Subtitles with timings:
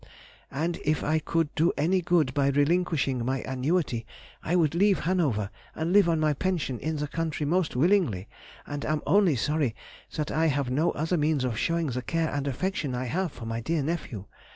[0.49, 4.03] And if I could do any good by relinquishing my annuity
[4.41, 8.27] I would leave Hanover and live on my pension in the country most willingly,
[8.65, 9.75] and am only sorry
[10.15, 13.45] that I have no other means of showing the care and affection I have for
[13.45, 14.25] my dear nephew.